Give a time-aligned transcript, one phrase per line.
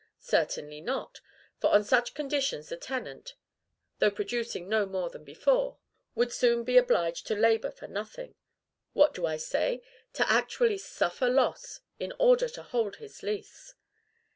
[0.17, 1.21] Certainly not;
[1.59, 3.35] for on such conditions the tenant,
[3.99, 5.77] though producing no more than before,
[6.15, 8.33] would soon be obliged to labor for nothing,
[8.93, 9.83] what do I say?
[10.13, 13.75] to actually suffer loss in order to hold his lease.